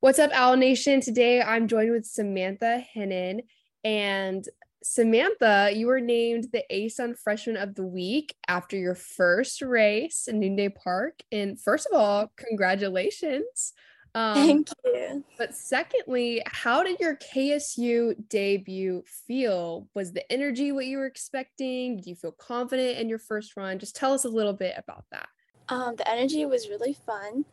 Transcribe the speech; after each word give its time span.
What's 0.00 0.20
up, 0.20 0.30
Owl 0.32 0.56
Nation? 0.56 1.00
Today 1.00 1.42
I'm 1.42 1.66
joined 1.66 1.90
with 1.90 2.06
Samantha 2.06 2.84
Hennon. 2.94 3.40
And 3.82 4.44
Samantha, 4.80 5.72
you 5.74 5.88
were 5.88 6.00
named 6.00 6.46
the 6.52 6.62
ASUN 6.70 7.18
Freshman 7.18 7.56
of 7.56 7.74
the 7.74 7.82
Week 7.82 8.32
after 8.46 8.76
your 8.76 8.94
first 8.94 9.60
race 9.60 10.28
in 10.28 10.38
Noonday 10.38 10.68
Park. 10.68 11.18
And 11.32 11.60
first 11.60 11.88
of 11.90 11.98
all, 11.98 12.30
congratulations. 12.36 13.72
Um, 14.14 14.34
Thank 14.34 14.68
you. 14.84 15.24
But 15.36 15.56
secondly, 15.56 16.42
how 16.46 16.84
did 16.84 17.00
your 17.00 17.16
KSU 17.16 18.14
debut 18.28 19.02
feel? 19.26 19.88
Was 19.94 20.12
the 20.12 20.30
energy 20.30 20.70
what 20.70 20.86
you 20.86 20.98
were 20.98 21.06
expecting? 21.06 21.96
Did 21.96 22.06
you 22.06 22.14
feel 22.14 22.30
confident 22.30 22.98
in 22.98 23.08
your 23.08 23.18
first 23.18 23.56
run? 23.56 23.80
Just 23.80 23.96
tell 23.96 24.12
us 24.12 24.24
a 24.24 24.28
little 24.28 24.52
bit 24.52 24.74
about 24.78 25.06
that. 25.10 25.28
Um, 25.68 25.96
the 25.96 26.08
energy 26.08 26.46
was 26.46 26.68
really 26.68 26.96
fun. 27.04 27.44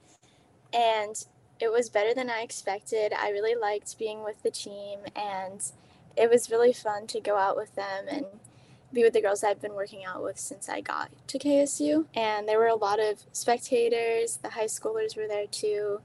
And 0.74 1.16
it 1.60 1.72
was 1.72 1.90
better 1.90 2.14
than 2.14 2.30
I 2.30 2.42
expected. 2.42 3.14
I 3.14 3.30
really 3.30 3.56
liked 3.56 3.98
being 3.98 4.24
with 4.24 4.42
the 4.44 4.52
team, 4.52 5.00
and 5.16 5.62
it 6.18 6.30
was 6.30 6.52
really 6.52 6.74
fun 6.74 7.08
to 7.08 7.20
go 7.20 7.38
out 7.38 7.56
with 7.56 7.76
them 7.76 8.06
and 8.10 8.26
be 8.94 9.04
with 9.04 9.14
the 9.14 9.22
girls 9.22 9.44
I've 9.44 9.62
been 9.62 9.74
working 9.74 10.06
out 10.06 10.24
with 10.24 10.40
since 10.40 10.70
I 10.70 10.82
got 10.82 11.12
to 11.28 11.40
KSU. 11.40 12.06
And 12.16 12.48
there 12.48 12.60
were 12.60 12.68
a 12.68 12.76
lot 12.76 13.00
of 13.00 13.24
spectators, 13.34 14.38
the 14.38 14.52
high 14.52 14.66
schoolers 14.66 15.18
were 15.18 15.28
there 15.28 15.48
too. 15.48 16.02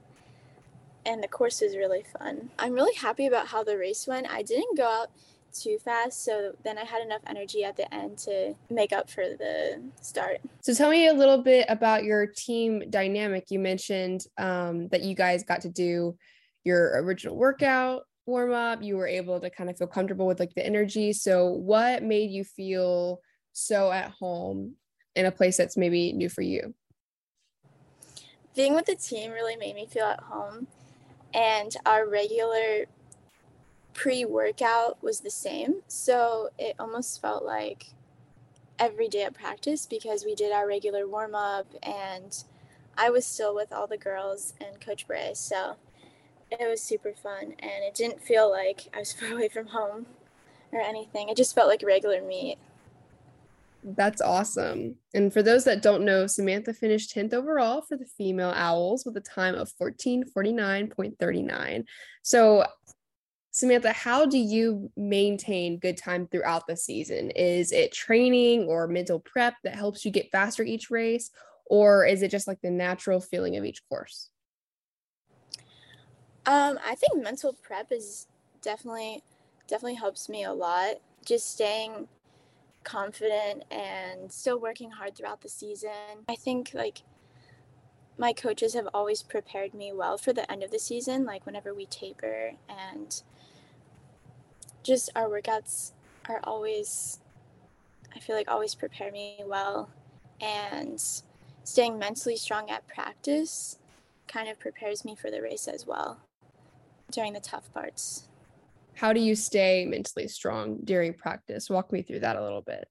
And 1.05 1.23
the 1.23 1.27
course 1.27 1.61
was 1.61 1.75
really 1.75 2.03
fun. 2.03 2.51
I'm 2.59 2.73
really 2.73 2.93
happy 2.93 3.25
about 3.25 3.47
how 3.47 3.63
the 3.63 3.77
race 3.77 4.05
went. 4.05 4.29
I 4.29 4.43
didn't 4.43 4.77
go 4.77 4.85
out 4.85 5.09
too 5.53 5.77
fast. 5.83 6.23
So 6.23 6.53
then 6.63 6.77
I 6.77 6.83
had 6.83 7.01
enough 7.01 7.21
energy 7.27 7.63
at 7.63 7.77
the 7.77 7.91
end 7.93 8.17
to 8.19 8.53
make 8.69 8.93
up 8.93 9.09
for 9.09 9.23
the 9.23 9.81
start. 10.01 10.39
So 10.61 10.73
tell 10.73 10.89
me 10.89 11.07
a 11.07 11.13
little 11.13 11.41
bit 11.41 11.65
about 11.69 12.03
your 12.03 12.25
team 12.25 12.89
dynamic. 12.89 13.45
You 13.49 13.59
mentioned 13.59 14.25
um, 14.37 14.87
that 14.89 15.03
you 15.03 15.15
guys 15.15 15.43
got 15.43 15.61
to 15.61 15.69
do 15.69 16.17
your 16.63 17.01
original 17.03 17.35
workout 17.35 18.03
warm 18.25 18.53
up. 18.53 18.81
You 18.81 18.97
were 18.97 19.07
able 19.07 19.39
to 19.39 19.49
kind 19.49 19.69
of 19.69 19.77
feel 19.77 19.87
comfortable 19.87 20.27
with 20.27 20.39
like 20.39 20.53
the 20.53 20.65
energy. 20.65 21.13
So 21.13 21.49
what 21.49 22.03
made 22.03 22.31
you 22.31 22.43
feel 22.43 23.19
so 23.53 23.91
at 23.91 24.11
home 24.11 24.75
in 25.15 25.25
a 25.25 25.31
place 25.31 25.57
that's 25.57 25.77
maybe 25.77 26.13
new 26.13 26.29
for 26.29 26.41
you? 26.41 26.73
Being 28.55 28.75
with 28.75 28.85
the 28.85 28.95
team 28.95 29.31
really 29.31 29.55
made 29.55 29.75
me 29.75 29.85
feel 29.85 30.05
at 30.05 30.19
home. 30.19 30.67
And 31.33 31.75
our 31.85 32.07
regular 32.07 32.85
pre 33.93 34.25
workout 34.25 35.01
was 35.03 35.21
the 35.21 35.29
same. 35.29 35.81
So 35.87 36.49
it 36.57 36.75
almost 36.79 37.21
felt 37.21 37.43
like 37.43 37.87
every 38.79 39.07
day 39.07 39.23
at 39.23 39.33
practice 39.33 39.85
because 39.85 40.25
we 40.25 40.35
did 40.35 40.51
our 40.51 40.67
regular 40.67 41.07
warm 41.07 41.35
up 41.35 41.67
and 41.83 42.43
I 42.97 43.09
was 43.09 43.25
still 43.25 43.53
with 43.53 43.71
all 43.71 43.87
the 43.87 43.97
girls 43.97 44.53
and 44.59 44.81
Coach 44.81 45.07
Bray. 45.07 45.31
So 45.35 45.75
it 46.51 46.67
was 46.67 46.81
super 46.81 47.13
fun 47.13 47.53
and 47.59 47.83
it 47.83 47.93
didn't 47.93 48.21
feel 48.21 48.49
like 48.49 48.87
I 48.93 48.99
was 48.99 49.13
far 49.13 49.33
away 49.33 49.49
from 49.49 49.67
home 49.67 50.07
or 50.71 50.81
anything. 50.81 51.29
It 51.29 51.37
just 51.37 51.55
felt 51.55 51.67
like 51.67 51.83
regular 51.85 52.21
meet. 52.21 52.57
That's 53.83 54.21
awesome. 54.21 54.95
And 55.13 55.33
for 55.33 55.41
those 55.41 55.63
that 55.63 55.81
don't 55.81 56.05
know, 56.05 56.27
Samantha 56.27 56.73
finished 56.73 57.15
10th 57.15 57.33
overall 57.33 57.81
for 57.81 57.97
the 57.97 58.05
female 58.05 58.53
Owls 58.55 59.05
with 59.05 59.17
a 59.17 59.21
time 59.21 59.55
of 59.55 59.71
1449.39. 59.81 61.85
So 62.21 62.63
Samantha, 63.51 63.91
how 63.91 64.25
do 64.25 64.37
you 64.37 64.89
maintain 64.95 65.77
good 65.77 65.97
time 65.97 66.25
throughout 66.27 66.67
the 66.67 66.77
season? 66.77 67.31
Is 67.31 67.73
it 67.73 67.91
training 67.91 68.63
or 68.63 68.87
mental 68.87 69.19
prep 69.19 69.55
that 69.63 69.75
helps 69.75 70.05
you 70.05 70.11
get 70.11 70.31
faster 70.31 70.63
each 70.63 70.89
race? 70.89 71.31
Or 71.65 72.05
is 72.05 72.21
it 72.21 72.31
just 72.31 72.47
like 72.47 72.61
the 72.61 72.71
natural 72.71 73.19
feeling 73.19 73.57
of 73.57 73.65
each 73.65 73.81
course? 73.89 74.29
Um, 76.45 76.79
I 76.83 76.95
think 76.95 77.21
mental 77.21 77.53
prep 77.53 77.91
is 77.91 78.27
definitely 78.61 79.21
definitely 79.67 79.95
helps 79.95 80.29
me 80.29 80.43
a 80.43 80.53
lot. 80.53 80.95
Just 81.25 81.51
staying 81.51 82.07
confident 82.83 83.63
and 83.69 84.31
still 84.31 84.59
working 84.59 84.91
hard 84.91 85.15
throughout 85.15 85.41
the 85.41 85.49
season. 85.49 86.25
I 86.27 86.35
think 86.35 86.71
like 86.73 87.03
my 88.17 88.33
coaches 88.33 88.73
have 88.73 88.87
always 88.93 89.23
prepared 89.23 89.73
me 89.73 89.91
well 89.93 90.17
for 90.17 90.33
the 90.33 90.49
end 90.51 90.63
of 90.63 90.71
the 90.71 90.79
season, 90.79 91.25
like 91.25 91.45
whenever 91.45 91.73
we 91.73 91.85
taper 91.85 92.53
and 92.69 93.23
just 94.83 95.09
our 95.15 95.27
workouts 95.27 95.91
are 96.27 96.39
always 96.43 97.19
I 98.15 98.19
feel 98.19 98.35
like 98.35 98.49
always 98.49 98.75
prepare 98.75 99.11
me 99.11 99.41
well 99.45 99.89
and 100.41 101.01
staying 101.63 101.97
mentally 101.97 102.35
strong 102.35 102.69
at 102.69 102.87
practice 102.87 103.79
kind 104.27 104.49
of 104.49 104.59
prepares 104.59 105.05
me 105.05 105.15
for 105.15 105.31
the 105.31 105.41
race 105.41 105.67
as 105.67 105.85
well 105.85 106.19
during 107.11 107.33
the 107.33 107.39
tough 107.39 107.71
parts. 107.73 108.27
How 108.95 109.13
do 109.13 109.19
you 109.19 109.35
stay 109.35 109.85
mentally 109.85 110.27
strong 110.27 110.79
during 110.83 111.13
practice? 111.13 111.69
Walk 111.69 111.91
me 111.91 112.01
through 112.01 112.19
that 112.19 112.35
a 112.35 112.43
little 112.43 112.61
bit. 112.61 112.87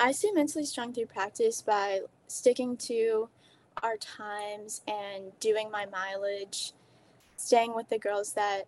I 0.00 0.12
stay 0.12 0.30
mentally 0.32 0.64
strong 0.64 0.92
through 0.92 1.06
practice 1.06 1.62
by 1.62 2.00
sticking 2.26 2.76
to 2.78 3.28
our 3.82 3.96
times 3.96 4.82
and 4.88 5.38
doing 5.40 5.70
my 5.70 5.86
mileage, 5.86 6.72
staying 7.36 7.74
with 7.74 7.88
the 7.88 7.98
girls 7.98 8.32
that 8.32 8.66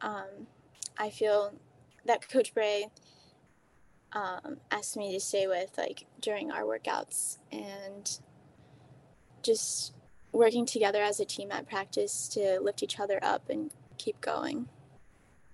um, 0.00 0.46
I 0.98 1.10
feel 1.10 1.52
that 2.06 2.28
Coach 2.28 2.54
Bray 2.54 2.86
um, 4.12 4.58
asked 4.70 4.96
me 4.96 5.12
to 5.12 5.20
stay 5.20 5.46
with, 5.46 5.76
like 5.76 6.06
during 6.20 6.50
our 6.50 6.62
workouts, 6.62 7.38
and 7.52 8.18
just 9.42 9.92
working 10.32 10.66
together 10.66 11.02
as 11.02 11.20
a 11.20 11.24
team 11.24 11.50
at 11.50 11.68
practice 11.68 12.28
to 12.28 12.60
lift 12.60 12.82
each 12.82 13.00
other 13.00 13.18
up 13.22 13.48
and 13.48 13.70
keep 13.98 14.20
going. 14.20 14.68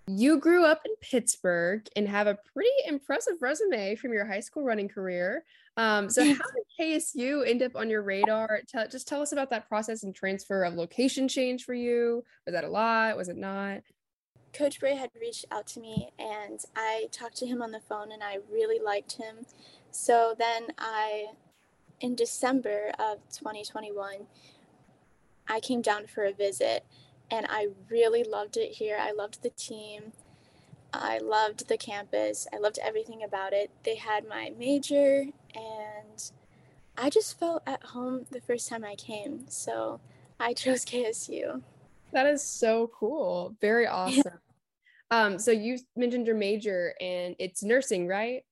You 0.09 0.39
grew 0.39 0.65
up 0.65 0.83
in 0.85 0.93
Pittsburgh 1.01 1.87
and 1.95 2.09
have 2.09 2.27
a 2.27 2.39
pretty 2.53 2.71
impressive 2.87 3.35
resume 3.41 3.95
from 3.95 4.13
your 4.13 4.25
high 4.25 4.41
school 4.41 4.65
running 4.65 4.89
career. 4.89 5.45
Um, 5.77 6.11
so, 6.11 6.23
how 6.25 6.29
did 6.79 7.03
KSU 7.05 7.49
end 7.49 7.63
up 7.63 7.77
on 7.77 7.89
your 7.89 8.03
radar? 8.03 8.61
Tell, 8.69 8.89
just 8.89 9.07
tell 9.07 9.23
us 9.23 9.33
about 9.33 9.51
that 9.51 9.69
process 9.69 10.03
and 10.03 10.15
transfer 10.15 10.65
of 10.65 10.75
location 10.75 11.29
change 11.29 11.65
for 11.65 11.75
you. 11.75 12.25
Was 12.47 12.53
that 12.53 12.65
a 12.65 12.69
lot? 12.69 13.17
Was 13.17 13.29
it 13.29 13.37
not? 13.37 13.81
Coach 14.53 14.81
Bray 14.81 14.97
had 14.97 15.11
reached 15.19 15.47
out 15.51 15.67
to 15.69 15.81
me 15.81 16.11
and 16.19 16.61
I 16.77 17.09
talked 17.11 17.37
to 17.39 17.47
him 17.47 17.63
on 17.63 17.71
the 17.71 17.81
phone 17.81 18.13
and 18.13 18.23
I 18.23 18.39
really 18.51 18.79
liked 18.79 19.13
him. 19.13 19.47
So 19.91 20.35
then 20.39 20.69
I, 20.79 21.27
in 22.01 22.15
December 22.15 22.93
of 22.99 23.19
2021, 23.33 24.27
I 25.49 25.61
came 25.61 25.81
down 25.81 26.07
for 26.07 26.25
a 26.25 26.33
visit 26.33 26.85
and 27.31 27.47
I 27.49 27.69
really 27.91 28.25
loved 28.25 28.59
it 28.59 28.73
here. 28.73 28.99
I 29.01 29.13
loved 29.13 29.43
the 29.43 29.51
team. 29.51 30.13
I 30.93 31.19
loved 31.19 31.69
the 31.69 31.79
campus. 31.79 32.47
I 32.53 32.59
loved 32.59 32.79
everything 32.83 33.23
about 33.23 33.55
it. 33.55 33.71
They 33.85 33.97
had 33.97 34.29
my 34.29 34.53
major 34.59 35.25
and 35.55 36.31
I 36.99 37.09
just 37.09 37.39
felt 37.39 37.63
at 37.67 37.83
home 37.83 38.27
the 38.31 38.43
first 38.43 38.69
time 38.69 38.85
I 38.85 38.97
came. 38.97 39.47
So 39.49 40.01
I 40.39 40.53
chose 40.53 40.85
KSU. 40.85 41.63
That 42.13 42.27
is 42.27 42.43
so 42.43 42.91
cool. 42.95 43.57
Very 43.61 43.87
awesome. 43.87 44.39
um, 45.11 45.39
so 45.39 45.51
you 45.51 45.79
mentioned 45.97 46.27
your 46.27 46.37
major 46.37 46.95
and 47.01 47.35
it's 47.39 47.63
nursing, 47.63 48.07
right? 48.07 48.43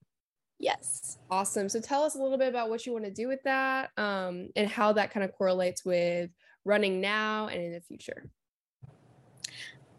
Yes. 0.59 1.19
Awesome. 1.31 1.69
So 1.69 1.81
tell 1.81 2.03
us 2.03 2.15
a 2.16 2.19
little 2.19 2.37
bit 2.37 2.49
about 2.49 2.69
what 2.69 2.84
you 2.84 2.93
want 2.93 3.06
to 3.06 3.10
do 3.10 3.28
with 3.28 3.43
that 3.44 3.91
um, 3.97 4.50
and 4.56 4.69
how 4.69 4.93
that 4.93 5.10
kind 5.10 5.25
of 5.25 5.32
correlates 5.32 5.84
with 5.84 6.31
running 6.65 7.00
now 7.00 7.49
and 7.49 7.62
in 7.62 7.72
the 7.72 7.81
future. 7.81 8.28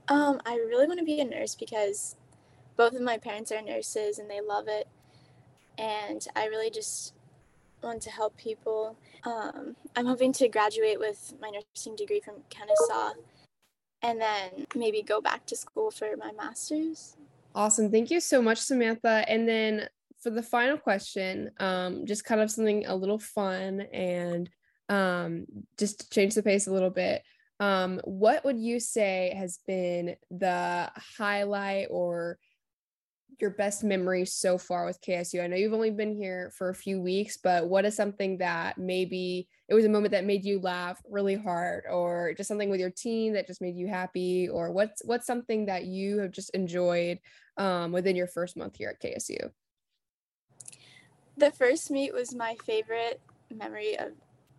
Um, 0.08 0.40
I 0.46 0.56
really 0.56 0.88
want 0.88 1.00
to 1.00 1.06
be 1.06 1.20
a 1.20 1.26
nurse 1.26 1.56
because 1.56 2.16
both 2.78 2.94
of 2.94 3.02
my 3.02 3.18
parents 3.18 3.52
are 3.52 3.62
nurses 3.62 4.20
and 4.20 4.30
they 4.30 4.42
love 4.42 4.66
it. 4.68 4.88
And 5.78 6.26
I 6.36 6.46
really 6.46 6.70
just 6.70 7.14
want 7.82 8.02
to 8.04 8.12
help 8.12 8.38
people. 8.38 8.98
Um, 9.24 9.76
I'm 9.96 10.06
hoping 10.06 10.32
to 10.34 10.48
graduate 10.48 11.00
with 11.00 11.34
my 11.42 11.50
nursing 11.50 11.96
degree 11.96 12.20
from 12.20 12.36
Kennesaw 12.50 13.14
and 14.02 14.20
then 14.20 14.66
maybe 14.76 15.02
go 15.02 15.22
back 15.22 15.46
to 15.48 15.56
school 15.56 15.92
for 15.92 16.16
my 16.18 16.32
master's. 16.32 17.16
Awesome. 17.54 17.92
Thank 17.92 18.12
you 18.12 18.20
so 18.20 18.42
much, 18.42 18.60
Samantha. 18.60 19.26
And 19.28 19.48
then 19.48 19.90
for 20.22 20.30
the 20.30 20.44
final 20.44 20.78
question, 20.78 21.52
um, 21.60 22.06
just 22.06 22.24
kind 22.24 22.42
of 22.42 22.52
something 22.52 22.86
a 22.86 22.96
little 22.96 23.20
fun 23.20 23.82
and 23.94 24.50
um, 24.90 25.46
just 25.78 26.02
to 26.02 26.10
change 26.10 26.36
the 26.36 26.44
pace 26.44 26.68
a 26.68 26.74
little 26.74 26.90
bit. 26.90 27.24
Um, 27.60 28.02
what 28.06 28.44
would 28.44 28.60
you 28.60 28.80
say 28.80 29.34
has 29.38 29.60
been 29.68 30.16
the 30.32 30.92
highlight 31.18 31.88
or 31.92 32.40
your 33.40 33.52
best 33.52 33.84
memory 33.84 34.26
so 34.26 34.58
far 34.58 34.86
with 34.86 35.02
KSU? 35.02 35.44
I 35.44 35.48
know 35.48 35.56
you've 35.56 35.74
only 35.74 35.92
been 35.92 36.16
here 36.16 36.52
for 36.58 36.70
a 36.70 36.76
few 36.76 37.02
weeks, 37.02 37.38
but 37.38 37.68
what 37.68 37.86
is 37.86 37.96
something 37.96 38.38
that 38.40 38.78
maybe 38.78 39.48
it 39.68 39.74
was 39.74 39.86
a 39.86 39.90
moment 39.90 40.12
that 40.12 40.26
made 40.26 40.44
you 40.44 40.60
laugh 40.60 41.02
really 41.10 41.36
hard 41.36 41.86
or 41.90 42.34
just 42.36 42.48
something 42.48 42.70
with 42.70 42.80
your 42.80 42.90
team 42.90 43.34
that 43.34 43.48
just 43.48 43.62
made 43.62 43.76
you 43.76 43.88
happy 43.88 44.50
or 44.50 44.72
what's 44.72 45.02
what's 45.06 45.26
something 45.26 45.66
that 45.68 45.86
you 45.86 46.20
have 46.20 46.32
just 46.32 46.50
enjoyed 46.52 47.20
um, 47.58 47.92
within 47.92 48.16
your 48.16 48.28
first 48.28 48.58
month 48.58 48.76
here 48.76 48.90
at 48.90 49.02
KSU? 49.02 49.50
The 51.38 51.52
first 51.52 51.90
meet 51.90 52.14
was 52.14 52.36
my 52.36 52.56
favorite 52.66 53.22
memory 53.50 53.98
of 53.98 54.12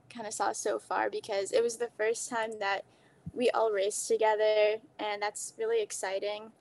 Kennesaw 0.08 0.52
so 0.52 0.78
far 0.78 1.10
because 1.10 1.52
it 1.52 1.62
was 1.62 1.76
the 1.76 1.90
first 1.96 2.28
time 2.28 2.50
that 2.60 2.84
we 3.32 3.50
all 3.50 3.72
raced 3.72 4.08
together, 4.08 4.76
and 4.98 5.22
that's 5.22 5.54
really 5.58 5.82
exciting. 5.82 6.52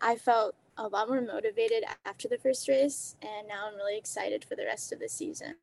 I 0.00 0.16
felt 0.16 0.54
a 0.80 0.88
lot 0.88 1.08
more 1.08 1.20
motivated 1.20 1.84
after 2.06 2.26
the 2.26 2.38
first 2.38 2.66
race, 2.68 3.16
and 3.20 3.46
now 3.46 3.68
I'm 3.68 3.76
really 3.76 3.98
excited 3.98 4.44
for 4.44 4.56
the 4.56 4.64
rest 4.64 4.92
of 4.92 4.98
the 4.98 5.08
season. 5.08 5.54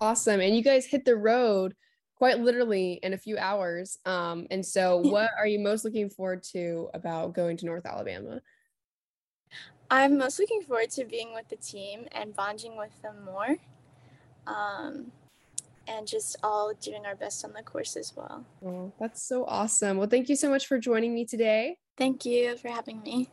Awesome. 0.00 0.40
And 0.40 0.54
you 0.56 0.62
guys 0.62 0.86
hit 0.86 1.04
the 1.04 1.16
road 1.16 1.74
quite 2.16 2.40
literally 2.40 2.98
in 3.02 3.12
a 3.12 3.18
few 3.18 3.38
hours. 3.38 3.98
Um, 4.04 4.46
and 4.50 4.64
so, 4.64 4.96
what 5.04 5.30
are 5.38 5.46
you 5.46 5.60
most 5.60 5.84
looking 5.84 6.10
forward 6.10 6.42
to 6.52 6.90
about 6.94 7.34
going 7.34 7.56
to 7.58 7.66
North 7.66 7.86
Alabama? 7.86 8.40
I'm 9.88 10.18
most 10.18 10.40
looking 10.40 10.62
forward 10.62 10.90
to 10.90 11.04
being 11.04 11.32
with 11.32 11.48
the 11.48 11.56
team 11.56 12.06
and 12.10 12.34
bonding 12.34 12.76
with 12.76 13.00
them 13.02 13.24
more. 13.24 13.56
Um, 14.48 15.12
and 15.86 16.08
just 16.08 16.36
all 16.42 16.72
doing 16.80 17.06
our 17.06 17.14
best 17.14 17.44
on 17.44 17.52
the 17.52 17.62
course 17.62 17.96
as 17.96 18.12
well. 18.16 18.44
Oh, 18.64 18.92
that's 18.98 19.22
so 19.22 19.44
awesome. 19.44 19.96
Well, 19.96 20.08
thank 20.08 20.28
you 20.28 20.34
so 20.34 20.50
much 20.50 20.66
for 20.66 20.80
joining 20.80 21.14
me 21.14 21.24
today. 21.24 21.78
Thank 21.96 22.24
you 22.24 22.56
for 22.56 22.68
having 22.68 23.00
me. 23.02 23.28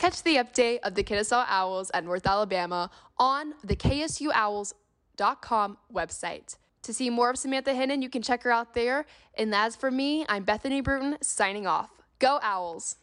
Catch 0.00 0.22
the 0.22 0.36
update 0.36 0.78
of 0.82 0.94
the 0.94 1.02
Kennesaw 1.02 1.44
Owls 1.46 1.90
at 1.92 2.04
North 2.04 2.26
Alabama 2.26 2.90
on 3.18 3.52
the 3.62 3.76
KSUOwls.com 3.76 5.76
website. 5.92 6.56
To 6.84 6.94
see 6.94 7.10
more 7.10 7.28
of 7.28 7.36
Samantha 7.36 7.72
Hennon, 7.72 8.02
you 8.02 8.08
can 8.08 8.22
check 8.22 8.44
her 8.44 8.50
out 8.50 8.72
there. 8.72 9.04
And 9.36 9.54
as 9.54 9.76
for 9.76 9.90
me, 9.90 10.24
I'm 10.26 10.44
Bethany 10.44 10.80
Bruton 10.80 11.18
signing 11.20 11.66
off. 11.66 11.90
Go 12.18 12.38
Owls! 12.42 12.96